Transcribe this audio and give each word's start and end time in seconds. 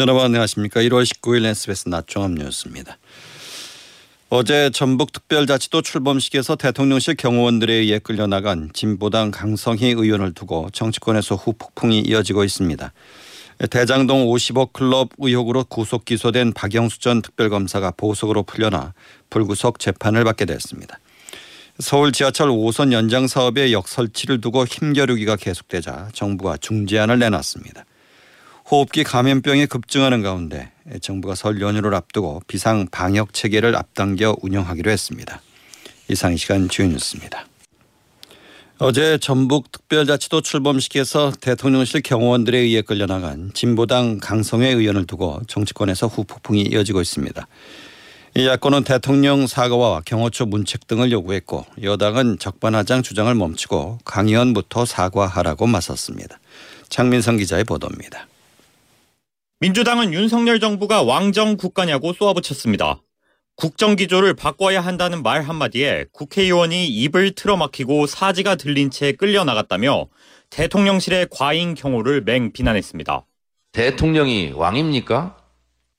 여러분 0.00 0.22
안녕하십니까. 0.22 0.80
1월 0.82 1.02
19일 1.02 1.44
SBS 1.44 1.88
낮 1.88 2.06
종합 2.06 2.30
뉴스입니다. 2.30 2.98
어제 4.28 4.70
전북특별자치도 4.70 5.82
출범식에서 5.82 6.54
대통령실 6.54 7.16
경호원들에 7.16 7.72
의해 7.72 7.98
끌려나간 7.98 8.70
진보당 8.72 9.32
강성희 9.32 9.86
의원을 9.86 10.34
두고 10.34 10.70
정치권에서 10.72 11.34
후폭풍이 11.34 12.02
이어지고 12.02 12.44
있습니다. 12.44 12.92
대장동 13.70 14.26
50억 14.26 14.72
클럽 14.72 15.08
의혹으로 15.18 15.64
구속 15.64 16.04
기소된 16.04 16.52
박영수 16.52 17.00
전 17.00 17.20
특별검사가 17.20 17.90
보석으로 17.96 18.44
풀려나 18.44 18.94
불구속 19.30 19.80
재판을 19.80 20.22
받게 20.22 20.44
됐습니다. 20.44 21.00
서울 21.80 22.12
지하철 22.12 22.50
5선 22.50 22.92
연장 22.92 23.26
사업의 23.26 23.72
역설치를 23.72 24.40
두고 24.40 24.64
힘겨루기가 24.64 25.34
계속되자 25.34 26.10
정부가 26.12 26.56
중재안을 26.58 27.18
내놨습니다. 27.18 27.84
호흡기 28.70 29.02
감염병이 29.02 29.66
급증하는 29.66 30.22
가운데 30.22 30.70
정부가 31.00 31.34
설 31.34 31.60
연휴를 31.62 31.94
앞두고 31.94 32.42
비상 32.46 32.86
방역 32.90 33.32
체계를 33.32 33.74
앞당겨 33.74 34.36
운영하기로 34.42 34.90
했습니다. 34.90 35.40
이상 36.08 36.34
이 36.34 36.36
시간 36.36 36.68
주요 36.68 36.86
뉴스입니다. 36.88 37.46
어제 38.78 39.18
전북 39.18 39.72
특별자치도 39.72 40.42
출범식에서 40.42 41.32
대통령실 41.40 42.02
경호원들에 42.02 42.58
의해 42.58 42.82
끌려나간 42.82 43.50
진보당 43.54 44.18
강성회 44.18 44.68
의원을 44.68 45.06
두고 45.06 45.40
정치권에서 45.48 46.06
후폭풍이 46.06 46.62
이어지고 46.62 47.00
있습니다. 47.00 47.46
이 48.36 48.46
야권은 48.46 48.84
대통령 48.84 49.46
사과와 49.46 50.02
경호처 50.04 50.44
문책 50.44 50.86
등을 50.86 51.10
요구했고 51.10 51.64
여당은 51.82 52.38
적반하장 52.38 53.02
주장을 53.02 53.34
멈추고 53.34 54.00
강 54.04 54.28
의원부터 54.28 54.84
사과하라고 54.84 55.66
맞섰습니다. 55.66 56.38
장민성 56.90 57.38
기자의 57.38 57.64
보도입니다. 57.64 58.26
민주당은 59.60 60.12
윤석열 60.12 60.60
정부가 60.60 61.02
왕정 61.02 61.56
국가냐고 61.56 62.12
쏘아붙였습니다. 62.12 63.02
국정 63.56 63.96
기조를 63.96 64.34
바꿔야 64.34 64.80
한다는 64.80 65.24
말 65.24 65.42
한마디에 65.42 66.04
국회의원이 66.12 66.86
입을 66.86 67.32
틀어막히고 67.32 68.06
사지가 68.06 68.54
들린 68.54 68.92
채 68.92 69.10
끌려나갔다며 69.10 70.06
대통령실의 70.50 71.26
과잉 71.32 71.74
경호를 71.74 72.22
맹 72.22 72.52
비난했습니다. 72.52 73.26
대통령이 73.72 74.52
왕입니까? 74.54 75.36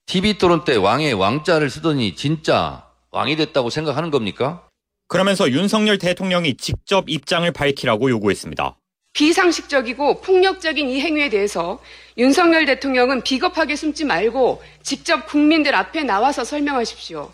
TV 0.05 0.37
토론 0.37 0.63
때 0.63 0.77
왕의 0.77 1.15
왕자를 1.15 1.69
쓰더니 1.69 2.15
진짜 2.15 2.87
왕이 3.11 3.35
됐다고 3.35 3.69
생각하는 3.69 4.09
겁니까? 4.09 4.69
그러면서 5.09 5.51
윤석열 5.51 5.97
대통령이 5.97 6.55
직접 6.55 7.09
입장을 7.09 7.51
밝히라고 7.51 8.09
요구했습니다. 8.09 8.78
비상식적이고 9.19 10.21
폭력적인 10.21 10.89
이 10.89 11.01
행위에 11.01 11.29
대해서 11.29 11.81
윤석열 12.17 12.65
대통령은 12.65 13.21
비겁하게 13.21 13.75
숨지 13.75 14.05
말고 14.05 14.63
직접 14.81 15.25
국민들 15.25 15.75
앞에 15.75 16.03
나와서 16.03 16.45
설명하십시오. 16.45 17.29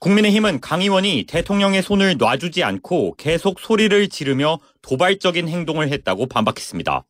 국민의힘은 0.00 0.60
강 0.60 0.82
의원이 0.82 1.24
대통령의 1.26 1.82
손을 1.82 2.18
놔주지 2.18 2.62
않고 2.62 3.14
계속 3.16 3.60
소리를 3.60 4.10
지르며 4.10 4.58
도발적인 4.82 5.48
행동을 5.48 5.90
했다고 5.90 6.26
반박했습니다. 6.26 7.02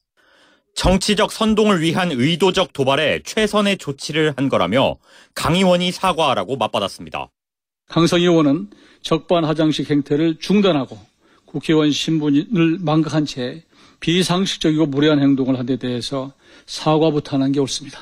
정치적 0.77 1.33
선동을 1.33 1.81
위한 1.81 2.13
의도적 2.13 2.73
도발에 2.73 3.23
최선의 3.25 3.79
조치를 3.79 4.35
한 4.37 4.49
거라며 4.49 4.99
강 5.35 5.57
의원이 5.57 5.91
사과하라고 5.91 6.57
맞받았습니다. 6.59 7.29
강성희 7.89 8.23
의원은 8.23 8.71
적반하장식 9.03 9.91
행태를 9.91 10.39
중단하고 10.39 10.97
국회의원 11.45 11.91
신분을 11.91 12.79
망각한 12.81 13.27
채 13.27 13.65
비상식적이고 14.03 14.87
무례한 14.87 15.21
행동을 15.23 15.59
한 15.59 15.63
데 15.67 15.77
대해서 15.77 16.33
사과부터 16.67 17.37
하는 17.37 17.53
게 17.53 17.61
옳습니다. 17.61 18.01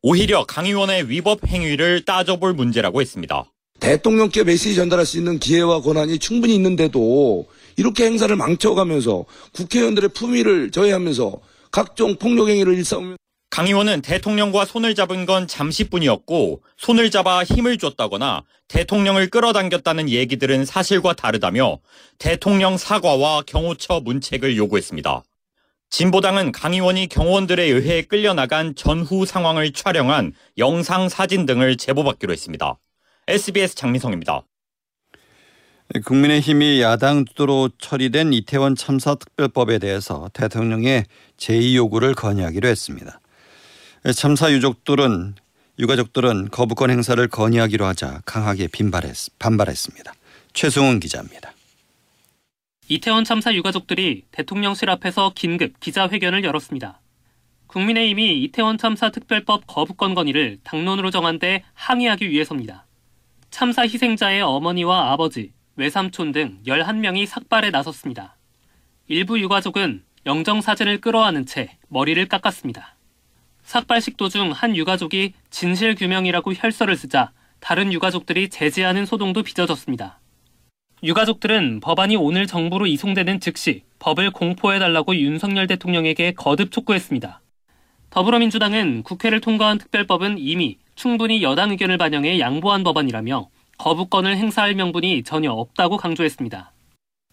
오히려 0.00 0.44
강 0.46 0.64
의원의 0.64 1.10
위법 1.10 1.46
행위를 1.46 2.04
따져볼 2.06 2.54
문제라고 2.54 3.00
했습니다. 3.02 3.44
대통령께 3.78 4.42
메시지 4.44 4.74
전달할 4.74 5.04
수 5.04 5.18
있는 5.18 5.38
기회와 5.38 5.82
권한이 5.82 6.18
충분히 6.18 6.54
있는데도 6.54 7.46
이렇게 7.76 8.06
행사를 8.06 8.34
망쳐가면서 8.34 9.26
국회의원들의 9.52 10.10
품위를 10.14 10.70
저해하면서 10.70 11.38
각종 11.70 12.16
폭력 12.16 12.48
행위를 12.48 12.74
일삼으면 12.74 13.17
강 13.50 13.66
의원은 13.66 14.02
대통령과 14.02 14.64
손을 14.66 14.94
잡은 14.94 15.26
건 15.26 15.46
잠시뿐이었고 15.46 16.62
손을 16.76 17.10
잡아 17.10 17.42
힘을 17.42 17.78
줬다거나 17.78 18.44
대통령을 18.68 19.30
끌어당겼다는 19.30 20.10
얘기들은 20.10 20.64
사실과 20.64 21.14
다르다며 21.14 21.78
대통령 22.18 22.76
사과와 22.76 23.42
경호처 23.46 24.00
문책을 24.00 24.56
요구했습니다. 24.56 25.22
진보당은 25.90 26.52
강 26.52 26.74
의원이 26.74 27.08
경호원들에 27.08 27.64
의해 27.64 28.02
끌려나간 28.02 28.74
전후 28.74 29.24
상황을 29.24 29.72
촬영한 29.72 30.34
영상 30.58 31.08
사진 31.08 31.46
등을 31.46 31.78
제보받기로 31.78 32.32
했습니다. 32.32 32.78
SBS 33.26 33.74
장미성입니다. 33.74 34.42
국민의힘이 36.04 36.82
야당 36.82 37.24
주도로 37.24 37.70
처리된 37.78 38.34
이태원 38.34 38.76
참사 38.76 39.14
특별법에 39.14 39.78
대해서 39.78 40.28
대통령의 40.34 41.04
제의 41.38 41.74
요구를 41.76 42.14
건의하기로 42.14 42.68
했습니다. 42.68 43.18
참사 44.14 44.52
유족들은 44.52 45.34
유가족들은 45.78 46.50
거부권 46.50 46.90
행사를 46.90 47.26
건의하기로 47.28 47.84
하자 47.84 48.22
강하게 48.24 48.68
빈발했, 48.68 49.14
반발했습니다. 49.38 50.12
최승훈 50.52 51.00
기자입니다. 51.00 51.52
이태원 52.88 53.24
참사 53.24 53.52
유가족들이 53.52 54.24
대통령실 54.30 54.88
앞에서 54.90 55.32
긴급 55.34 55.78
기자회견을 55.80 56.42
열었습니다. 56.44 57.00
국민의힘이 57.66 58.42
이태원 58.44 58.78
참사 58.78 59.10
특별법 59.10 59.66
거부권 59.66 60.14
건의를 60.14 60.58
당론으로 60.64 61.10
정한 61.10 61.38
데 61.38 61.64
항의하기 61.74 62.30
위해서입니다. 62.30 62.86
참사 63.50 63.82
희생자의 63.82 64.40
어머니와 64.40 65.12
아버지, 65.12 65.52
외삼촌 65.76 66.32
등 66.32 66.58
11명이 66.66 67.26
삭발에 67.26 67.70
나섰습니다. 67.70 68.36
일부 69.06 69.38
유가족은 69.38 70.02
영정사진을 70.24 71.00
끌어안은 71.00 71.46
채 71.46 71.76
머리를 71.88 72.26
깎았습니다. 72.26 72.96
삭발식 73.68 74.16
도중 74.16 74.52
한 74.52 74.74
유가족이 74.74 75.34
진실규명이라고 75.50 76.54
혈서를 76.54 76.96
쓰자 76.96 77.32
다른 77.60 77.92
유가족들이 77.92 78.48
제지하는 78.48 79.04
소동도 79.04 79.42
빚어졌습니다. 79.42 80.20
유가족들은 81.02 81.80
법안이 81.80 82.16
오늘 82.16 82.46
정부로 82.46 82.86
이송되는 82.86 83.40
즉시 83.40 83.82
법을 83.98 84.30
공포해달라고 84.30 85.14
윤석열 85.16 85.66
대통령에게 85.66 86.32
거듭 86.32 86.72
촉구했습니다. 86.72 87.42
더불어민주당은 88.08 89.02
국회를 89.02 89.42
통과한 89.42 89.76
특별법은 89.76 90.38
이미 90.38 90.78
충분히 90.94 91.42
여당 91.42 91.70
의견을 91.70 91.98
반영해 91.98 92.40
양보한 92.40 92.82
법안이라며 92.84 93.50
거부권을 93.76 94.38
행사할 94.38 94.76
명분이 94.76 95.24
전혀 95.24 95.52
없다고 95.52 95.98
강조했습니다. 95.98 96.72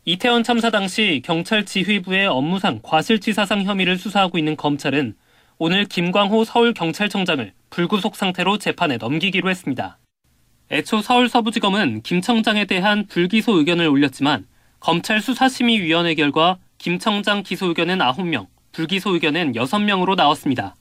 이태원 0.03 0.43
참사 0.43 0.69
당시 0.69 1.21
경찰 1.23 1.65
지휘부의 1.65 2.27
업무상 2.27 2.81
과실치사상 2.83 3.63
혐의를 3.63 3.97
수사하고 3.97 4.37
있는 4.37 4.57
검찰은 4.57 5.15
오늘 5.57 5.85
김광호 5.85 6.43
서울경찰청장을 6.43 7.53
불구속 7.69 8.17
상태로 8.17 8.57
재판에 8.57 8.97
넘기기로 8.97 9.49
했습니다. 9.49 9.97
애초 10.69 11.01
서울서부지검은 11.01 12.01
김 12.01 12.19
청장에 12.19 12.65
대한 12.65 13.05
불기소 13.07 13.57
의견을 13.59 13.87
올렸지만 13.87 14.45
검찰 14.81 15.21
수사심의위원회 15.21 16.15
결과 16.15 16.57
김 16.77 16.99
청장 16.99 17.41
기소 17.43 17.67
의견은 17.67 17.99
9명, 17.99 18.47
불기소 18.73 19.13
의견은 19.13 19.53
6명으로 19.53 20.15
나왔습니다. 20.15 20.75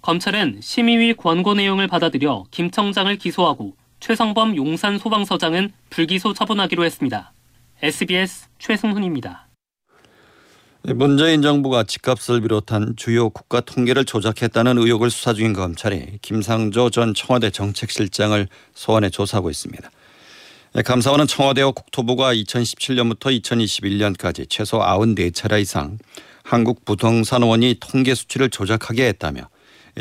검찰은 0.00 0.60
심의위 0.62 1.12
권고 1.14 1.52
내용을 1.52 1.86
받아들여 1.86 2.44
김 2.50 2.70
청장을 2.70 3.14
기소하고 3.16 3.76
최성범 4.00 4.56
용산 4.56 4.96
소방서장은 4.96 5.72
불기소 5.90 6.32
처분하기로 6.32 6.84
했습니다. 6.84 7.32
SBS 7.82 8.48
최승훈입니다. 8.58 9.45
문재인 10.94 11.42
정부가 11.42 11.82
집값을 11.82 12.42
비롯한 12.42 12.94
주요 12.96 13.28
국가 13.28 13.60
통계를 13.60 14.04
조작했다는 14.04 14.78
의혹을 14.78 15.10
수사 15.10 15.34
중인 15.34 15.52
검찰이 15.52 16.20
김상조 16.22 16.90
전 16.90 17.12
청와대 17.12 17.50
정책실장을 17.50 18.46
소환해 18.72 19.10
조사하고 19.10 19.50
있습니다. 19.50 19.90
감사원은 20.84 21.26
청와대와 21.26 21.72
국토부가 21.72 22.32
2017년부터 22.34 23.36
2021년까지 23.42 24.46
최소 24.48 24.78
94차례 24.78 25.60
이상 25.60 25.98
한국 26.44 26.84
부동산원이 26.84 27.78
통계 27.80 28.14
수치를 28.14 28.48
조작하게 28.50 29.08
했다며 29.08 29.48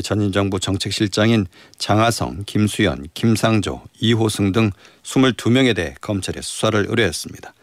전임 0.04 0.32
정부 0.32 0.60
정책실장인 0.60 1.48
장하성, 1.80 2.44
김수현, 2.46 3.08
김상조, 3.16 3.82
이호승 4.00 4.52
등 4.52 4.70
22명에 5.02 5.76
대해 5.76 5.96
검찰에 6.00 6.42
수사를 6.42 6.86
의뢰했습니다. 6.88 7.56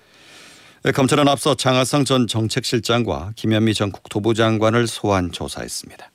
네, 0.84 0.90
검찰은 0.90 1.28
앞서 1.28 1.54
장하성 1.54 2.04
전 2.04 2.26
정책실장과 2.26 3.34
김현미 3.36 3.72
전 3.74 3.92
국토부 3.92 4.34
장관을 4.34 4.88
소환 4.88 5.30
조사했습니다. 5.30 6.10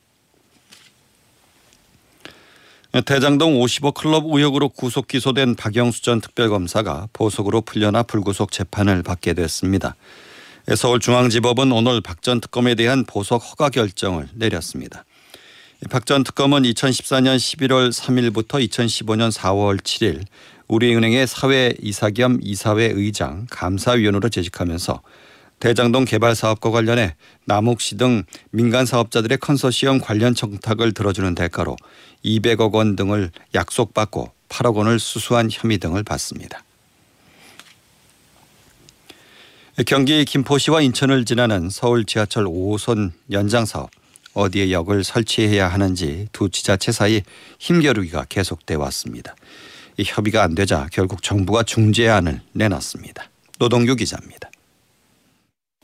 네, 2.94 3.02
대장동 3.02 3.62
55 3.62 3.94
클럽 3.94 4.26
의혹으로 4.26 4.68
구속 4.70 5.08
기소된 5.08 5.56
박영수 5.56 6.02
전 6.02 6.20
특별검사가 6.20 7.08
보석으로 7.14 7.62
풀려나 7.62 8.04
불구속 8.04 8.52
재판을 8.52 9.04
받게 9.04 9.34
됐습니다. 9.36 9.96
네, 10.66 10.76
서울중앙지법은 10.76 11.72
오늘 11.72 12.02
박 12.02 12.22
전 12.22 12.42
특검에 12.42 12.76
대한 12.76 13.06
보석 13.06 13.42
허가 13.50 13.70
결정을 13.70 14.28
내렸습니다. 14.34 15.06
박 15.90 16.06
전 16.06 16.26
특검은 16.26 16.64
2014년 16.64 17.38
11월 17.38 17.94
3일부터 17.94 18.68
2015년 18.68 19.32
4월 19.32 19.80
7일 19.80 20.26
우리은행의 20.68 21.28
사회 21.28 21.74
이사 21.82 22.10
겸 22.10 22.40
이사회 22.42 22.86
의장 22.86 23.48
감사위원으로 23.50 24.30
재직하면서 24.30 25.02
대장동 25.60 26.06
개발 26.06 26.36
사업과 26.36 26.70
관련해 26.70 27.16
남욱시 27.46 27.98
등 27.98 28.24
민간 28.52 28.86
사업자들의 28.86 29.40
컨소시엄 29.40 30.00
관련 30.00 30.36
청탁을 30.36 30.94
들어주는 30.94 31.34
대가로 31.36 31.76
200억 32.24 32.74
원 32.74 32.96
등을 32.96 33.32
약속받고 33.56 34.32
8억 34.50 34.76
원을 34.76 35.00
수수한 35.00 35.50
혐의 35.52 35.78
등을 35.78 36.04
받습니다. 36.04 36.64
경기 39.86 40.26
김포시와 40.26 40.82
인천을 40.82 41.26
지나는 41.26 41.70
서울 41.70 42.04
지하철 42.04 42.46
5호선 42.46 43.12
연장 43.32 43.66
사업 43.66 43.90
어디에 44.34 44.72
역을 44.72 45.04
설치해야 45.04 45.68
하는지 45.68 46.28
두 46.32 46.50
지자체 46.50 46.92
사이 46.92 47.22
힘겨루기가 47.60 48.26
계속돼 48.26 48.76
왔습니다. 48.76 49.36
이 49.98 50.04
협의가 50.06 50.44
안 50.44 50.54
되자 50.54 50.88
결국 50.92 51.24
정부가 51.24 51.64
중재안을 51.64 52.42
내놨습니다. 52.54 53.30
노동규 53.60 53.96
기자입니다. 53.96 54.50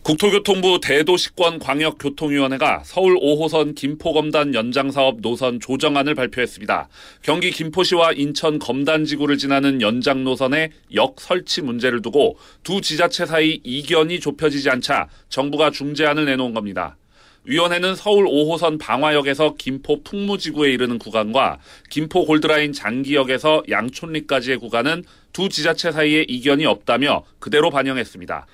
국토교통부 0.04 0.82
대도시권 0.82 1.60
광역교통위원회가 1.60 2.82
서울 2.84 3.16
5호선 3.16 3.74
김포검단 3.74 4.54
연장사업 4.54 5.22
노선 5.22 5.62
조정안을 5.62 6.14
발표했습니다. 6.14 6.90
경기 7.22 7.52
김포시와 7.52 8.12
인천 8.12 8.60
검단지구를 8.60 9.38
지나는 9.38 9.82
연장 9.82 10.26
노선의 10.26 10.72
역 10.94 11.22
설치 11.22 11.62
문제를 11.62 12.02
두고 12.02 12.38
두 12.64 12.82
지자체 12.82 13.26
사이 13.26 13.62
이견이 13.64 14.20
좁혀지지 14.20 14.70
않자 14.70 15.08
정부가 15.30 15.72
중재안을 15.72 16.26
내놓은 16.26 16.54
겁니다. 16.54 16.98
위원회는 17.46 17.96
서울 17.96 18.26
5호선 18.26 18.80
방화역에서 18.80 19.56
김포 19.58 20.02
풍무지구에 20.02 20.72
이르는 20.72 20.98
구간과 20.98 21.60
김포 21.90 22.26
골드라인 22.26 22.72
장기역에서 22.72 23.64
양촌리까지의 23.70 24.58
구간은 24.58 25.04
두 25.34 25.50
지자체 25.50 25.92
사이에 25.92 26.24
이견이 26.28 26.66
없다며 26.66 27.24
그대로 27.40 27.70
반영했습니다. 27.70 28.46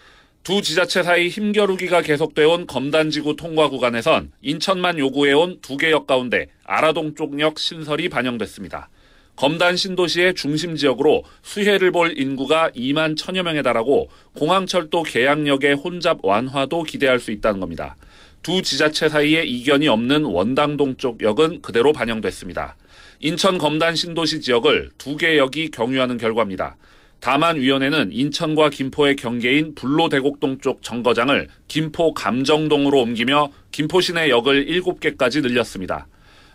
두 0.41 0.61
지자체 0.63 1.03
사이 1.03 1.27
힘겨루기가 1.27 2.01
계속돼온 2.01 2.65
검단지구 2.65 3.35
통과 3.35 3.69
구간에선 3.69 4.31
인천만 4.41 4.97
요구해온 4.97 5.59
두 5.61 5.77
개 5.77 5.91
역 5.91 6.07
가운데 6.07 6.47
아라동 6.63 7.13
쪽역 7.13 7.59
신설이 7.59 8.09
반영됐습니다. 8.09 8.89
검단 9.35 9.77
신도시의 9.77 10.33
중심 10.33 10.75
지역으로 10.75 11.23
수혜를 11.43 11.91
볼 11.91 12.17
인구가 12.17 12.71
2만 12.71 13.15
천여 13.15 13.43
명에 13.43 13.61
달하고 13.61 14.09
공항철도 14.35 15.03
계양역의 15.03 15.75
혼잡 15.75 16.19
완화도 16.23 16.83
기대할 16.83 17.19
수 17.19 17.31
있다는 17.31 17.59
겁니다. 17.59 17.95
두 18.41 18.61
지자체 18.61 19.09
사이에 19.09 19.43
이견이 19.43 19.87
없는 19.87 20.23
원당 20.23 20.77
동 20.77 20.95
쪽 20.97 21.21
역은 21.21 21.61
그대로 21.61 21.93
반영됐습니다. 21.93 22.75
인천 23.19 23.57
검단 23.57 23.95
신도시 23.95 24.41
지역을 24.41 24.91
두 24.97 25.17
개 25.17 25.37
역이 25.37 25.71
경유하는 25.71 26.17
결과입니다. 26.17 26.77
다만 27.19 27.57
위원회는 27.57 28.11
인천과 28.13 28.69
김포의 28.69 29.17
경계인 29.17 29.75
불로대곡동 29.75 30.59
쪽 30.61 30.81
정거장을 30.81 31.49
김포 31.67 32.13
감정동으로 32.13 33.01
옮기며 33.01 33.51
김포 33.71 33.99
시내 33.99 34.29
역을 34.29 34.67
7개까지 34.67 35.41
늘렸습니다. 35.41 36.07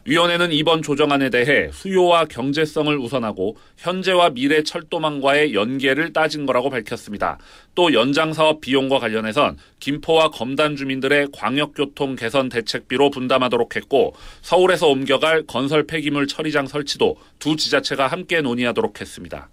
위원회는 0.06 0.52
이번 0.52 0.82
조정안에 0.82 1.30
대해 1.30 1.70
수요와 1.72 2.26
경제성을 2.26 2.94
우선하고 2.98 3.56
현재와 3.78 4.30
미래 4.30 4.62
철도망과의 4.62 5.54
연계를 5.54 6.12
따진 6.12 6.44
거라고 6.44 6.68
밝혔습니다. 6.68 7.38
또 7.74 7.94
연장 7.94 8.34
사업 8.34 8.60
비용과 8.60 8.98
관련해선 8.98 9.56
김포와 9.80 10.28
검단 10.28 10.76
주민들의 10.76 11.28
광역교통 11.32 12.16
개선 12.16 12.50
대책비로 12.50 13.08
분담하도록 13.10 13.76
했고 13.76 14.14
서울에서 14.42 14.88
옮겨갈 14.88 15.44
건설 15.46 15.86
폐기물 15.86 16.26
처리장 16.26 16.66
설치도 16.66 17.16
두 17.38 17.56
지자체가 17.56 18.06
함께 18.06 18.42
논의하도록 18.42 19.00
했습니다. 19.00 19.48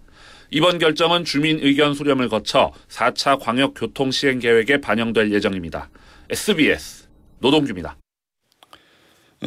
이번 0.50 0.78
결정은 0.78 1.24
주민 1.24 1.60
의견 1.62 1.94
수렴을 1.94 2.28
거쳐 2.28 2.72
4차 2.88 3.40
광역교통 3.40 4.10
시행 4.10 4.38
계획에 4.38 4.82
반영될 4.82 5.32
예정입니다. 5.32 5.88
SBS 6.28 7.08
노동규입니다. 7.38 7.96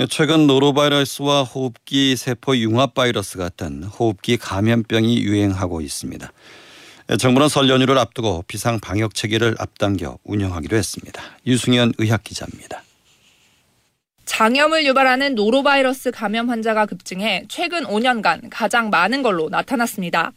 최근 0.10 0.46
노로바이러스와 0.46 1.44
호흡기 1.44 2.18
세포 2.18 2.58
융합 2.58 2.94
바이러스 2.94 3.38
같은 3.38 3.84
호흡기 3.84 4.36
감염병이 4.36 5.22
유행하고 5.22 5.80
있습니다. 5.80 6.32
정부는 7.18 7.48
설 7.48 7.70
연휴를 7.70 7.98
앞두고 7.98 8.44
비상 8.46 8.82
방역 8.82 9.16
체계를 9.16 9.56
앞당겨 9.58 10.18
운영하기로 10.26 10.76
했습니다. 10.76 11.22
유승현 11.48 11.94
의학 11.98 12.26
기자입니다. 12.26 12.84
장염을 14.26 14.86
유발하는 14.86 15.36
노로바이러스 15.36 16.12
감염 16.12 16.50
환자가 16.50 16.88
급증해 16.88 17.46
최근 17.48 17.86
5년간 17.86 18.50
가장 18.52 18.90
많은 18.90 19.22
걸로 19.22 19.48
나타났습니다. 19.48 20.34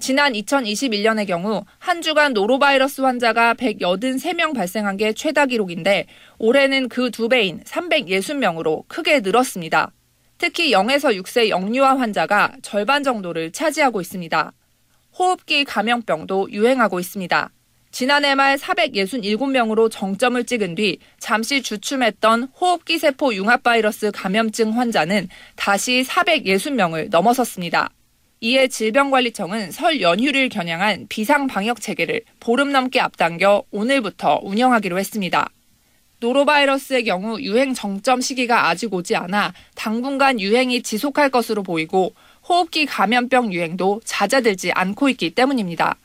지난 0.00 0.32
2021년의 0.32 1.26
경우 1.26 1.64
한 1.78 2.02
주간 2.02 2.32
노로바이러스 2.32 3.00
환자가 3.00 3.54
183명 3.54 4.54
발생한 4.54 4.96
게 4.96 5.12
최다 5.12 5.46
기록인데 5.46 6.06
올해는 6.38 6.88
그 6.88 7.10
두 7.10 7.28
배인 7.28 7.60
360명으로 7.64 8.84
크게 8.86 9.20
늘었습니다. 9.20 9.90
특히 10.38 10.70
0에서 10.70 11.20
6세 11.20 11.48
영유아 11.48 11.98
환자가 11.98 12.52
절반 12.62 13.02
정도를 13.02 13.50
차지하고 13.50 14.00
있습니다. 14.00 14.52
호흡기 15.18 15.64
감염병도 15.64 16.52
유행하고 16.52 17.00
있습니다. 17.00 17.50
지난해 17.90 18.36
말 18.36 18.56
467명으로 18.56 19.90
정점을 19.90 20.44
찍은 20.44 20.76
뒤 20.76 20.98
잠시 21.18 21.60
주춤했던 21.60 22.50
호흡기 22.60 22.98
세포 22.98 23.34
융합 23.34 23.64
바이러스 23.64 24.12
감염증 24.12 24.78
환자는 24.78 25.28
다시 25.56 26.04
460명을 26.06 27.10
넘어섰습니다. 27.10 27.90
이에 28.40 28.68
질병관리청은 28.68 29.72
설 29.72 30.00
연휴를 30.00 30.48
겨냥한 30.48 31.06
비상 31.08 31.48
방역 31.48 31.80
체계를 31.80 32.22
보름 32.38 32.70
넘게 32.70 33.00
앞당겨 33.00 33.64
오늘부터 33.72 34.40
운영하기로 34.44 34.96
했습니다. 34.96 35.50
노로바이러스의 36.20 37.04
경우 37.04 37.40
유행 37.40 37.74
정점 37.74 38.20
시기가 38.20 38.68
아직 38.68 38.94
오지 38.94 39.16
않아 39.16 39.54
당분간 39.74 40.40
유행이 40.40 40.82
지속할 40.82 41.30
것으로 41.30 41.64
보이고 41.64 42.14
호흡기 42.48 42.86
감염병 42.86 43.52
유행도 43.52 44.00
잦아들지 44.04 44.70
않고 44.70 45.08
있기 45.08 45.30
때문입니다. 45.30 45.96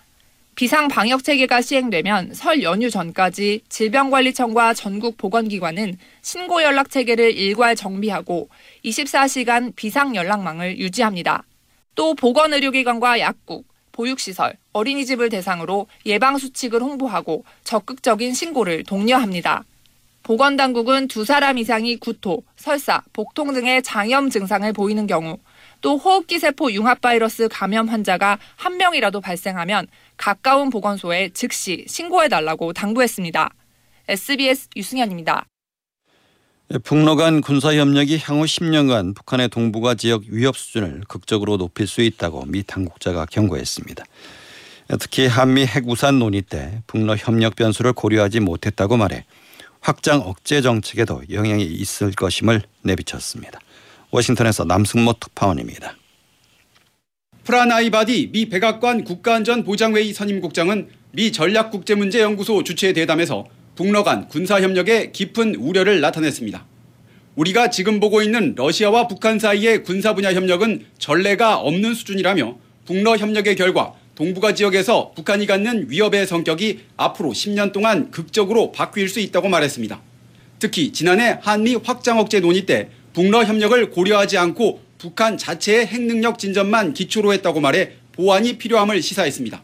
비상 0.56 0.88
방역 0.88 1.24
체계가 1.24 1.62
시행되면 1.62 2.34
설 2.34 2.64
연휴 2.64 2.90
전까지 2.90 3.62
질병관리청과 3.70 4.74
전국 4.74 5.18
보건기관은 5.18 5.98
신고 6.22 6.64
연락 6.64 6.90
체계를 6.90 7.36
일괄 7.36 7.76
정비하고 7.76 8.50
24시간 8.86 9.76
비상 9.76 10.16
연락망을 10.16 10.80
유지합니다. 10.80 11.44
또 11.96 12.16
보건의료기관과 12.16 13.20
약국, 13.20 13.68
보육시설, 13.92 14.58
어린이집을 14.74 15.30
대상으로 15.30 15.88
예방수칙을 16.06 16.82
홍보하고 16.82 17.46
적극적인 17.64 18.34
신고를 18.34 18.84
독려합니다. 18.84 19.64
보건당국은 20.24 21.10
두 21.10 21.26
사람 21.26 21.58
이상이 21.58 21.98
구토, 21.98 22.44
설사, 22.56 23.02
복통 23.12 23.54
등의 23.54 23.84
장염 23.84 24.30
증상을 24.30 24.72
보이는 24.74 25.06
경우 25.06 25.38
또 25.82 25.98
호흡기 25.98 26.40
세포 26.40 26.72
융합 26.72 27.02
바이러스 27.02 27.50
감염 27.52 27.90
환자가 27.90 28.40
한 28.56 28.78
명이라도 28.78 29.20
발생하면 29.20 29.88
가까운 30.16 30.70
보건소에 30.70 31.30
즉시 31.34 31.84
신고해 31.88 32.30
달라고 32.30 32.72
당부했습니다. 32.72 33.50
SBS 34.08 34.70
유승현입니다. 34.78 35.46
북러 36.84 37.16
간 37.16 37.42
군사 37.42 37.76
협력이 37.76 38.20
향후 38.24 38.46
10년간 38.46 39.16
북한의 39.16 39.50
동북아 39.50 39.96
지역 39.96 40.24
위협 40.28 40.58
수준을 40.58 41.04
극적으로 41.08 41.58
높일 41.58 41.88
수 41.88 42.02
있다고 42.02 42.46
미 42.46 42.64
당국자가 42.64 43.26
경고했습니다. 43.26 44.04
특히 45.00 45.28
한미 45.28 45.66
핵우산 45.66 46.20
논의 46.20 46.42
때 46.42 46.82
북러 46.88 47.16
협력 47.16 47.56
변수를 47.56 47.94
고려하지 47.94 48.40
못했다고 48.40 48.98
말해 48.98 49.26
확장 49.82 50.22
억제 50.22 50.62
정책에도 50.62 51.22
영향이 51.30 51.64
있을 51.64 52.12
것임을 52.12 52.64
내비쳤습니다. 52.82 53.60
워싱턴에서 54.12 54.64
남승모 54.64 55.14
특파원입니다. 55.20 55.96
프라나이 57.44 58.01
바디 58.01 58.30
미 58.32 58.48
백악관 58.48 59.04
국가안전보장회의 59.04 60.14
선임국장은 60.14 60.90
미 61.12 61.32
전략국제문제연구소 61.32 62.64
주최 62.64 62.94
대담에서 62.94 63.46
북러 63.76 64.04
간 64.04 64.28
군사협력에 64.28 65.12
깊은 65.12 65.56
우려를 65.56 66.00
나타냈습니다. 66.00 66.66
우리가 67.36 67.72
지금 67.72 68.00
보고 68.00 68.22
있는 68.22 68.54
러시아와 68.56 69.08
북한 69.08 69.40
사이의 69.40 69.84
군사 69.84 70.14
분야 70.14 70.34
협력은 70.34 70.86
전례가 71.00 71.58
없는 71.58 71.96
수준이라며 71.96 72.58
북러 72.86 73.18
협력의 73.18 73.56
결과 73.56 73.94
동북아 74.14 74.54
지역에서 74.54 75.14
북한이 75.16 75.48
갖는 75.48 75.90
위협의 75.90 76.28
성격이 76.28 76.82
앞으로 76.98 77.32
10년 77.32 77.72
동안 77.72 78.12
극적으로 78.12 78.72
바뀔 78.72 79.10
수 79.10 79.20
있다고 79.20 79.50
말했습니다. 79.50 80.00
특히 80.60 80.92
지난해 80.92 81.40
한미 81.42 81.76
확장 81.84 82.20
억제 82.20 82.40
논의 82.40 82.68
때 82.68 82.90
북러 83.14 83.44
협력을 83.44 83.90
고려하지 83.90 84.38
않고 84.38 84.82
북한 85.00 85.38
자체의 85.38 85.88
핵능력 85.88 86.38
진전만 86.38 86.94
기초로 86.94 87.34
했다고 87.34 87.60
말해 87.60 87.94
보완이 88.12 88.60
필요함을 88.60 89.02
시사했습니다. 89.02 89.64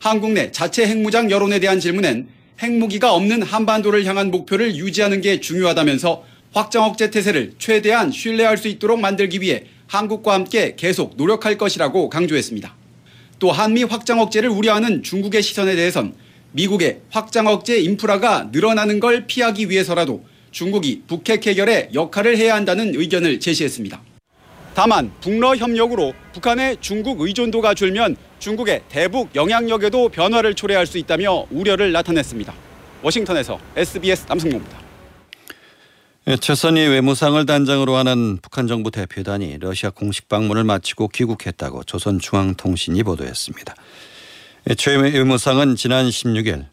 한국 0.00 0.32
내 0.32 0.50
자체 0.50 0.86
핵무장 0.86 1.30
여론에 1.30 1.60
대한 1.60 1.78
질문엔 1.78 2.28
핵무기가 2.60 3.12
없는 3.12 3.42
한반도를 3.42 4.04
향한 4.04 4.30
목표를 4.30 4.76
유지하는 4.76 5.20
게 5.20 5.40
중요하다면서 5.40 6.24
확장 6.52 6.84
억제 6.84 7.10
태세를 7.10 7.54
최대한 7.58 8.12
신뢰할 8.12 8.56
수 8.56 8.68
있도록 8.68 9.00
만들기 9.00 9.40
위해 9.40 9.64
한국과 9.88 10.34
함께 10.34 10.74
계속 10.76 11.16
노력할 11.16 11.58
것이라고 11.58 12.08
강조했습니다. 12.08 12.74
또 13.40 13.50
한미 13.50 13.82
확장 13.82 14.20
억제를 14.20 14.48
우려하는 14.48 15.02
중국의 15.02 15.42
시선에 15.42 15.74
대해선 15.74 16.14
미국의 16.52 17.00
확장 17.10 17.48
억제 17.48 17.78
인프라가 17.78 18.48
늘어나는 18.52 19.00
걸 19.00 19.26
피하기 19.26 19.68
위해서라도 19.68 20.24
중국이 20.52 21.02
북핵 21.08 21.44
해결에 21.44 21.90
역할을 21.92 22.38
해야 22.38 22.54
한다는 22.54 22.94
의견을 22.94 23.40
제시했습니다. 23.40 24.00
다만 24.74 25.10
북러 25.20 25.56
협력으로 25.56 26.14
북한의 26.32 26.76
중국 26.80 27.20
의존도가 27.20 27.74
줄면 27.74 28.16
중국의 28.44 28.82
대북 28.90 29.34
영향력에도 29.34 30.10
변화를 30.10 30.52
초래할 30.52 30.86
수 30.86 30.98
있다며 30.98 31.46
우려를 31.50 31.92
나타냈습니다. 31.92 32.52
워싱턴에서 33.02 33.58
SBS 33.74 34.26
남승모입니다. 34.28 34.78
예, 36.26 36.36
최선희 36.36 36.88
외무상을 36.88 37.46
단장으로 37.46 37.96
하는 37.96 38.38
북한 38.42 38.66
정부 38.66 38.90
대표단이 38.90 39.56
러시아 39.60 39.88
공식 39.88 40.28
방문을 40.28 40.62
마치고 40.62 41.08
귀국했다고 41.08 41.84
조선중앙통신이 41.84 43.02
보도했습니다. 43.02 43.74
예, 44.68 44.74
최 44.74 44.94
외무상은 44.94 45.74
지난 45.76 46.06
16일 46.06 46.66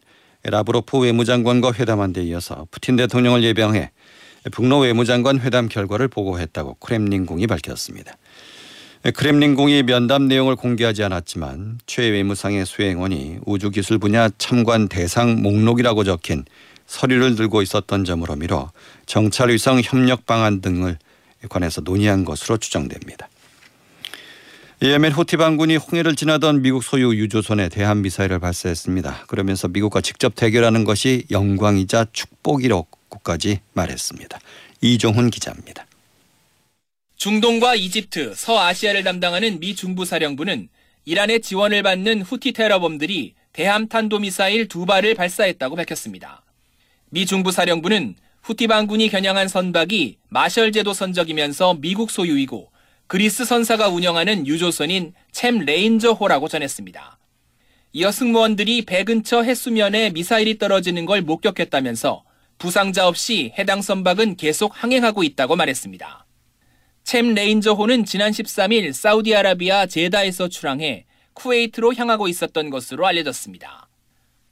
라브로프 0.44 0.98
외무장관과 0.98 1.72
회담한 1.72 2.12
데 2.12 2.22
이어서 2.24 2.66
푸틴 2.70 2.96
대통령을 2.96 3.42
예병해 3.44 3.92
북러 4.50 4.78
외무장관 4.78 5.40
회담 5.40 5.68
결과를 5.68 6.08
보고했다고 6.08 6.74
크렘린궁이 6.74 7.46
밝혔습니다. 7.46 8.12
예, 9.04 9.10
크렘린궁이 9.10 9.82
면담 9.82 10.28
내용을 10.28 10.54
공개하지 10.54 11.02
않았지만 11.02 11.80
최 11.86 12.08
외무상의 12.08 12.64
수행원이 12.64 13.38
우주기술 13.44 13.98
분야 13.98 14.28
참관 14.38 14.88
대상 14.88 15.42
목록이라고 15.42 16.04
적힌 16.04 16.44
서류를 16.86 17.34
들고 17.34 17.62
있었던 17.62 18.04
점으로 18.04 18.36
미뤄 18.36 18.70
정찰 19.06 19.48
위성 19.48 19.80
협력 19.82 20.24
방안 20.24 20.60
등을 20.60 20.98
관해서 21.48 21.80
논의한 21.80 22.24
것으로 22.24 22.58
추정됩니다. 22.58 23.28
예멘 24.82 25.12
후티 25.12 25.36
반군이 25.36 25.76
홍해를 25.76 26.14
지나던 26.14 26.62
미국 26.62 26.84
소유 26.84 27.14
유조선에 27.14 27.70
대한 27.70 28.02
미사일을 28.02 28.38
발사했습니다. 28.38 29.24
그러면서 29.26 29.68
미국과 29.68 30.00
직접 30.00 30.34
대결하는 30.36 30.84
것이 30.84 31.24
영광이자 31.30 32.06
축복이라고까지 32.12 33.60
말했습니다. 33.74 34.38
이종훈 34.80 35.30
기자입니다. 35.30 35.86
중동과 37.22 37.76
이집트, 37.76 38.34
서아시아를 38.34 39.04
담당하는 39.04 39.60
미 39.60 39.76
중부사령부는 39.76 40.68
이란의 41.04 41.40
지원을 41.40 41.84
받는 41.84 42.22
후티 42.22 42.50
테러범들이 42.50 43.34
대함 43.52 43.86
탄도미사일 43.86 44.66
두 44.66 44.86
발을 44.86 45.14
발사했다고 45.14 45.76
밝혔습니다. 45.76 46.42
미 47.10 47.24
중부사령부는 47.24 48.16
후티 48.42 48.66
반군이 48.66 49.08
겨냥한 49.08 49.46
선박이 49.46 50.18
마셜 50.30 50.72
제도 50.72 50.92
선적이면서 50.92 51.74
미국 51.74 52.10
소유이고 52.10 52.72
그리스 53.06 53.44
선사가 53.44 53.86
운영하는 53.86 54.44
유조선인 54.48 55.14
챔 55.30 55.60
레인저호라고 55.60 56.48
전했습니다. 56.48 57.18
이어 57.92 58.10
승무원들이 58.10 58.82
배 58.84 59.04
근처 59.04 59.44
해수면에 59.44 60.10
미사일이 60.10 60.58
떨어지는 60.58 61.06
걸 61.06 61.22
목격했다면서 61.22 62.24
부상자 62.58 63.06
없이 63.06 63.52
해당 63.56 63.80
선박은 63.80 64.38
계속 64.38 64.72
항행하고 64.74 65.22
있다고 65.22 65.54
말했습니다. 65.54 66.21
챔 67.04 67.34
레인저호는 67.34 68.04
지난 68.04 68.30
13일 68.30 68.92
사우디아라비아 68.92 69.86
제다에서 69.86 70.48
출항해 70.48 71.04
쿠웨이트로 71.34 71.94
향하고 71.94 72.28
있었던 72.28 72.70
것으로 72.70 73.06
알려졌습니다. 73.06 73.88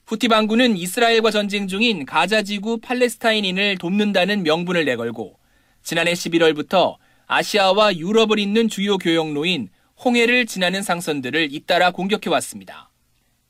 후티 0.07 0.28
반군은 0.28 0.76
이스라엘과 0.76 1.30
전쟁 1.30 1.69
중인 1.69 2.04
가자 2.04 2.42
지구 2.42 2.78
팔레스타인인을 2.78 3.78
돕는다는 3.78 4.42
명분을 4.42 4.85
내걸고 4.85 5.38
지난해 5.83 6.12
11월부터 6.12 6.97
아시아와 7.26 7.97
유럽을 7.97 8.40
잇는 8.40 8.69
주요 8.69 8.99
교역로인 8.99 9.69
홍해를 10.04 10.47
지나는 10.47 10.83
상선들을 10.83 11.54
잇따라 11.54 11.92
공격해 11.92 12.28
왔습니다. 12.28 12.90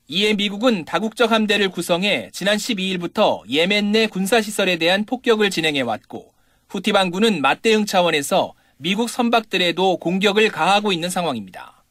이에 0.07 0.35
미국은 0.35 0.85
다국적 0.85 1.31
함대를 1.31 1.69
구성해 1.69 2.29
지난 2.31 2.57
12일부터 2.57 3.41
예멘 3.49 3.91
내 3.91 4.07
군사시설에 4.07 4.77
대한 4.77 5.05
폭격을 5.05 5.49
진행해 5.49 5.81
왔고 5.81 6.33
후티 6.69 6.91
반군은 6.91 7.41
맞대응 7.41 7.85
차원에서 7.85 8.53
미국 8.83 9.11
선박들에도 9.11 9.97
공격을 9.97 10.49
가하고 10.49 10.91
있는 10.91 11.11
상황입니다. 11.11 11.83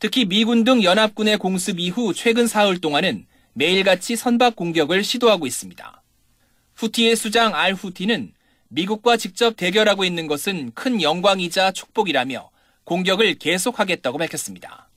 특히 0.00 0.24
미군 0.24 0.64
등 0.64 0.82
연합군의 0.82 1.38
공습 1.38 1.78
이후 1.78 2.12
최근 2.12 2.48
사흘 2.48 2.80
동안은 2.80 3.26
매일같이 3.52 4.16
선박 4.16 4.56
공격을 4.56 5.04
시도하고 5.04 5.46
있습니다. 5.46 6.02
후티의 6.74 7.14
수장 7.14 7.54
알 7.54 7.72
후티는 7.72 8.32
미국과 8.66 9.16
직접 9.16 9.54
대결하고 9.56 10.04
있는 10.04 10.26
것은 10.26 10.72
큰 10.74 11.00
영광이자 11.00 11.70
축복이라며 11.70 12.50
공격을 12.82 13.36
계속하겠다고 13.36 14.18
밝혔습니다. 14.18 14.90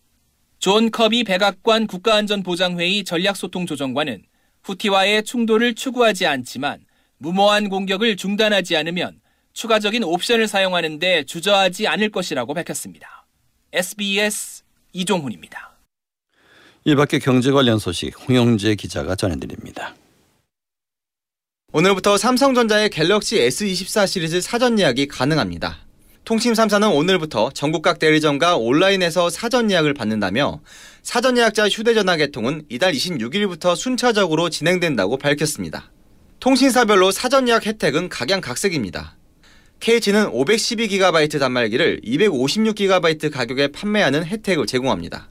존 0.58 0.90
커비 0.90 1.24
백악관 1.24 1.86
국가안전보장회의 1.86 3.04
전략소통조정관은 3.04 4.24
후티와의 4.64 5.24
충돌을 5.24 5.76
추구하지 5.76 6.26
않지만 6.26 6.80
무모한 7.20 7.70
공격을 7.70 8.18
중단하지 8.18 8.76
않으면 8.76 9.20
추가적인 9.58 10.04
옵션을 10.04 10.48
사용하는 10.48 11.00
데 11.00 11.24
주저하지 11.24 11.88
않을 11.88 12.12
것이라고 12.12 12.54
밝혔습니다. 12.54 13.26
SBS 13.74 14.62
이종훈입니다. 14.94 15.76
이 16.86 16.94
밖에 16.94 17.18
경제 17.18 17.52
관련 17.52 17.80
소식 17.80 18.14
홍영재 18.30 18.76
기자가 18.76 19.16
전해드립니다. 19.16 19.96
오늘부터 21.74 22.18
삼성전자의 22.20 22.92
갤럭시 22.92 23.40
S24 23.40 24.06
시리즈 24.06 24.42
사전 24.42 24.78
예약이 24.78 25.08
가능합니다. 25.08 25.80
통신 26.24 26.54
3사는 26.54 26.96
오늘부터 26.96 27.50
전국 27.50 27.82
각 27.82 27.98
대리점과 27.98 28.58
온라인에서 28.58 29.32
사전 29.32 29.72
예약을 29.72 29.96
받는다며 29.96 30.62
사전 31.02 31.36
예약자 31.36 31.68
휴대전화 31.68 32.18
개통은 32.18 32.66
이달 32.70 32.94
26일부터 32.94 33.76
순차적으로 33.76 34.50
진행된다고 34.50 35.18
밝혔습니다. 35.18 35.92
통신사별로 36.40 37.10
사전 37.10 37.48
예약 37.48 37.66
혜택은 37.66 38.10
각양각색입니다. 38.10 39.17
KT는 39.80 40.32
512GB 40.32 41.40
단말기를 41.40 42.02
256GB 42.04 43.32
가격에 43.32 43.68
판매하는 43.68 44.26
혜택을 44.26 44.66
제공합니다. 44.66 45.30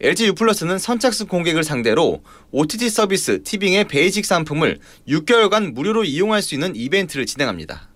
LG 0.00 0.28
U+는 0.28 0.78
선착순 0.78 1.26
고객을 1.26 1.62
상대로 1.62 2.22
OTT 2.52 2.88
서비스 2.88 3.42
티빙의 3.42 3.88
베이직 3.88 4.24
상품을 4.24 4.78
6개월간 5.08 5.72
무료로 5.74 6.04
이용할 6.04 6.40
수 6.40 6.54
있는 6.54 6.74
이벤트를 6.74 7.26
진행합니다. 7.26 7.90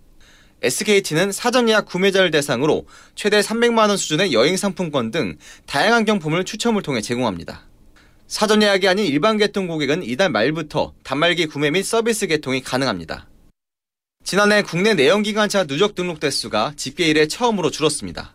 SKT는 0.62 1.32
사전 1.32 1.68
예약 1.68 1.86
구매자를 1.86 2.30
대상으로 2.30 2.86
최대 3.14 3.40
300만 3.40 3.88
원 3.88 3.96
수준의 3.96 4.32
여행 4.32 4.56
상품권 4.56 5.10
등 5.10 5.36
다양한 5.66 6.04
경품을 6.04 6.44
추첨을 6.44 6.82
통해 6.82 7.00
제공합니다. 7.00 7.66
사전 8.26 8.62
예약이 8.62 8.88
아닌 8.88 9.06
일반 9.06 9.38
개통 9.38 9.66
고객은 9.66 10.02
이달 10.02 10.30
말부터 10.30 10.94
단말기 11.04 11.46
구매 11.46 11.70
및 11.70 11.84
서비스 11.84 12.26
개통이 12.26 12.62
가능합니다. 12.62 13.28
지난해 14.24 14.62
국내 14.62 14.94
내연기관차 14.94 15.64
누적 15.64 15.94
등록 15.94 16.18
대수가 16.18 16.72
집계 16.76 17.04
이래 17.04 17.28
처음으로 17.28 17.70
줄었습니다. 17.70 18.34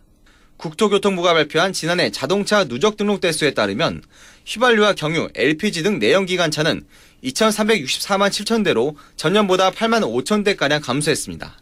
국토교통부가 0.56 1.34
발표한 1.34 1.72
지난해 1.72 2.12
자동차 2.12 2.62
누적 2.62 2.96
등록 2.96 3.20
대수에 3.20 3.54
따르면 3.54 4.02
휘발유와 4.46 4.92
경유, 4.92 5.28
LPG 5.34 5.82
등 5.82 5.98
내연기관차는 5.98 6.86
2,364만 7.24 8.28
7천 8.28 8.64
대로 8.64 8.96
전년보다 9.16 9.72
8만 9.72 10.02
5천 10.02 10.44
대가량 10.44 10.80
감소했습니다. 10.80 11.58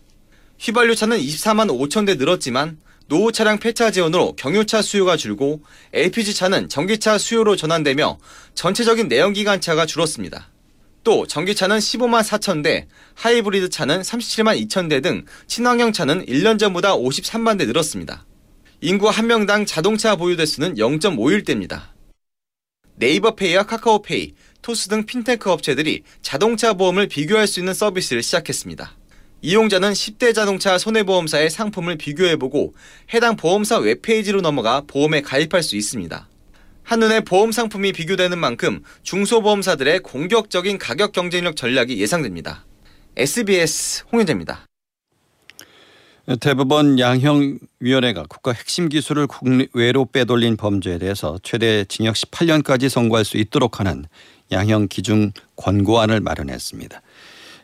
휘발유 0.58 0.94
차는 0.94 1.18
24만 1.18 1.68
5천 1.68 2.04
대 2.06 2.16
늘었지만 2.16 2.76
노후 3.06 3.32
차량 3.32 3.58
폐차 3.58 3.90
지원으로 3.90 4.36
경유차 4.36 4.82
수요가 4.82 5.16
줄고 5.16 5.62
LPG차는 5.94 6.68
전기차 6.68 7.16
수요로 7.16 7.56
전환되며 7.56 8.18
전체적인 8.54 9.08
내연기관차가 9.08 9.86
줄었습니다. 9.86 10.50
또 11.08 11.26
전기차는 11.26 11.78
15만 11.78 12.22
4천 12.22 12.62
대, 12.62 12.86
하이브리드 13.14 13.70
차는 13.70 14.02
37만 14.02 14.62
2천 14.68 14.90
대 14.90 15.00
등 15.00 15.24
친환경 15.46 15.90
차는 15.90 16.26
1년 16.26 16.58
전보다 16.58 16.96
53만 16.96 17.56
대 17.56 17.64
늘었습니다. 17.64 18.26
인구 18.82 19.08
1명당 19.08 19.66
자동차 19.66 20.16
보유 20.16 20.36
대수는 20.36 20.74
0.51대입니다. 20.74 21.80
네이버페이와 22.96 23.62
카카오페이, 23.62 24.34
토스 24.60 24.90
등 24.90 25.06
핀테크 25.06 25.50
업체들이 25.50 26.02
자동차 26.20 26.74
보험을 26.74 27.08
비교할 27.08 27.46
수 27.46 27.58
있는 27.58 27.72
서비스를 27.72 28.22
시작했습니다. 28.22 28.94
이용자는 29.40 29.92
10대 29.94 30.34
자동차 30.34 30.76
손해보험사의 30.76 31.48
상품을 31.48 31.96
비교해보고 31.96 32.74
해당 33.14 33.36
보험사 33.36 33.78
웹페이지로 33.78 34.42
넘어가 34.42 34.82
보험에 34.86 35.22
가입할 35.22 35.62
수 35.62 35.74
있습니다. 35.74 36.28
한눈에 36.88 37.20
보험 37.20 37.52
상품이 37.52 37.92
비교되는 37.92 38.38
만큼 38.38 38.82
중소보험사들의 39.02 40.00
공격적인 40.00 40.78
가격 40.78 41.12
경쟁력 41.12 41.54
전략이 41.54 42.00
예상됩니다. 42.00 42.64
SBS 43.14 44.04
홍현재입니다. 44.10 44.64
대법원 46.40 46.98
양형위원회가 46.98 48.24
국가 48.30 48.52
핵심 48.52 48.88
기술을 48.88 49.26
국외로 49.26 50.06
빼돌린 50.06 50.56
범죄에 50.56 50.96
대해서 50.96 51.38
최대 51.42 51.84
징역 51.84 52.14
18년까지 52.14 52.88
선고할 52.88 53.26
수 53.26 53.36
있도록 53.36 53.80
하는 53.80 54.06
양형 54.50 54.88
기준 54.88 55.32
권고안을 55.56 56.20
마련했습니다. 56.20 57.02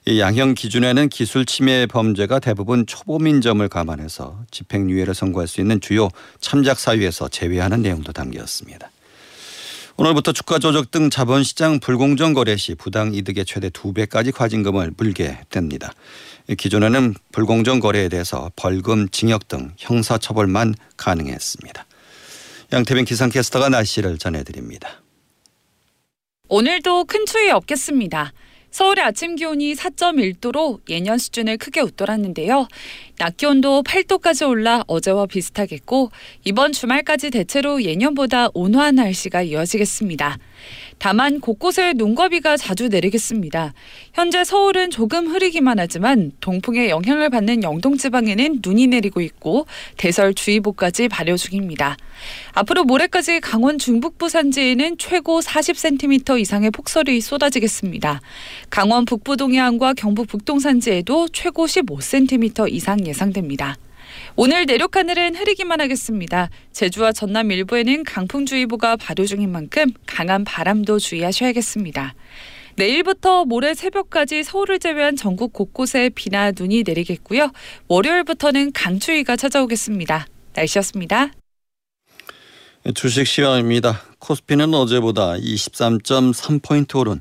이 0.05 0.21
양형 0.21 0.53
기준에는 0.53 1.09
기술 1.09 1.47
침해 1.47 1.87
범죄가 1.87 2.41
대부분 2.41 2.85
초보민점을 2.85 3.67
감안해서 3.71 4.45
집행유예를 4.51 5.15
선고할 5.15 5.49
수 5.49 5.63
있는 5.63 5.81
주요 5.81 6.11
참작 6.43 6.79
사유에서 6.79 7.29
제외하는 7.29 7.81
내용도 7.81 8.13
담겼습니다. 8.13 8.91
오늘부터 9.97 10.33
주가 10.33 10.59
조작 10.59 10.91
등 10.91 11.09
자본시장 11.09 11.79
불공정 11.79 12.35
거래 12.35 12.57
시 12.57 12.75
부당 12.75 13.15
이득의 13.15 13.45
최대 13.45 13.69
2배까지 13.69 14.35
과징금을 14.35 14.95
물게 14.97 15.39
됩니다. 15.51 15.93
기존에는 16.59 17.15
불공정 17.31 17.79
거래에 17.79 18.09
대해서 18.09 18.51
벌금, 18.57 19.09
징역 19.11 19.47
등 19.47 19.73
형사 19.79 20.19
처벌만 20.19 20.75
가능했습니다. 20.97 21.87
양태빈 22.73 23.05
기상캐스터가 23.05 23.69
날씨를 23.69 24.19
전해드립니다. 24.19 25.01
오늘도 26.49 27.05
큰 27.05 27.25
추위 27.25 27.53
없겠습니다. 27.53 28.33
서울의 28.75 29.05
아침 29.05 29.37
기온이 29.37 29.75
4.1도로 29.75 30.81
예년 30.89 31.17
수준을 31.17 31.59
크게 31.59 31.81
웃돌았는데요. 31.81 32.67
낮 33.19 33.37
기온도 33.37 33.85
8도까지 33.85 34.49
올라 34.49 34.83
어제와 34.89 35.27
비슷하겠고 35.27 36.11
이번 36.43 36.73
주말까지 36.73 37.31
대체로 37.31 37.85
예년보다 37.85 38.49
온화한 38.53 38.97
날씨가 38.97 39.43
이어지겠습니다. 39.43 40.39
다만 40.99 41.41
곳곳에 41.41 41.93
눈과 41.95 42.29
비가 42.29 42.57
자주 42.57 42.89
내리겠습니다. 42.89 43.75
현재 44.13 44.45
서울은 44.45 44.91
조금 44.91 45.29
흐리기만 45.29 45.79
하지만 45.79 46.33
동풍의 46.41 46.91
영향을 46.91 47.31
받는 47.31 47.63
영동 47.63 47.97
지방에는 47.97 48.61
눈이 48.65 48.87
내리고 48.87 49.21
있고 49.21 49.67
대설 49.97 50.35
주의보까지 50.35 51.09
발효 51.09 51.37
중입니다. 51.37 51.97
앞으로 52.53 52.85
모레까지 52.85 53.41
강원 53.41 53.79
중북부 53.79 54.29
산지에는 54.29 54.97
최고 54.99 55.41
40cm 55.41 56.41
이상의 56.41 56.71
폭설이 56.71 57.21
쏟아지겠습니다. 57.21 58.21
강원 58.71 59.05
북부 59.05 59.37
동해안과 59.37 59.95
경북 59.95 60.29
북동 60.29 60.59
산지에도 60.59 61.29
최고 61.29 61.67
15cm 61.67 62.73
이상 62.73 63.07
예상됩니다. 63.07 63.77
오늘 64.37 64.67
내륙 64.67 64.97
하늘은 64.97 65.37
흐리기만 65.37 65.81
하겠습니다. 65.81 66.51
제주와 66.73 67.13
전남 67.13 67.53
일부에는 67.53 68.03
강풍주의보가 68.03 68.97
발효 68.97 69.27
중인 69.27 69.53
만큼 69.53 69.93
강한 70.07 70.43
바람도 70.43 70.99
주의하셔야겠습니다. 70.99 72.17
내일부터 72.75 73.45
모레 73.45 73.75
새벽까지 73.75 74.43
서울을 74.43 74.81
제외한 74.81 75.15
전국 75.15 75.53
곳곳에 75.53 76.11
비나 76.13 76.51
눈이 76.51 76.83
내리겠고요. 76.85 77.53
월요일부터는 77.87 78.73
강추위가 78.73 79.37
찾아오겠습니다. 79.37 80.27
날씨였습니다. 80.55 81.31
주식 82.97 83.29
시황입니다. 83.29 84.03
코스피는 84.19 84.75
어제보다 84.75 85.35
23.3포인트 85.35 86.99
오른 86.99 87.21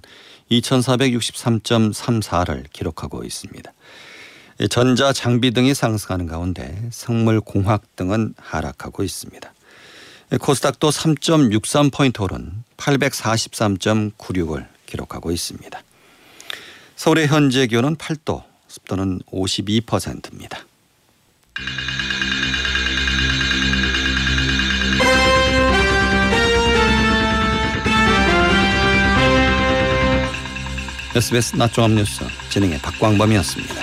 2463.34를 0.49 2.63
기록하고 2.73 3.23
있습니다. 3.23 3.71
전자, 4.69 5.11
장비 5.13 5.51
등이 5.51 5.73
상승하는 5.73 6.27
가운데 6.27 6.87
생물, 6.91 7.41
공학 7.41 7.95
등은 7.95 8.35
하락하고 8.37 9.03
있습니다. 9.03 9.53
코스닥도 10.39 10.89
3.63포인트 10.89 12.21
오른 12.21 12.63
843.96을 12.77 14.67
기록하고 14.85 15.31
있습니다. 15.31 15.81
서울의 16.95 17.27
현재 17.27 17.67
기온은 17.67 17.95
8도, 17.95 18.43
습도는 18.67 19.21
52%입니다. 19.31 20.59
SBS 31.15 31.55
낮종합 31.57 31.91
뉴스 31.91 32.25
진행의 32.49 32.79
박광범이었습니다. 32.79 33.82